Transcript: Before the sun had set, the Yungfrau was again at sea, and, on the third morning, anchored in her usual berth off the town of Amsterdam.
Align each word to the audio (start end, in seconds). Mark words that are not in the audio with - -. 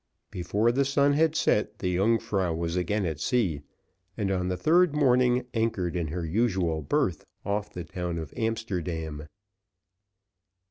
Before 0.31 0.71
the 0.71 0.83
sun 0.83 1.13
had 1.13 1.35
set, 1.35 1.77
the 1.77 1.91
Yungfrau 1.95 2.55
was 2.57 2.75
again 2.75 3.05
at 3.05 3.19
sea, 3.19 3.61
and, 4.17 4.31
on 4.31 4.47
the 4.47 4.57
third 4.57 4.95
morning, 4.95 5.45
anchored 5.53 5.95
in 5.95 6.07
her 6.07 6.25
usual 6.25 6.81
berth 6.81 7.23
off 7.45 7.71
the 7.71 7.83
town 7.83 8.17
of 8.17 8.33
Amsterdam. 8.35 9.27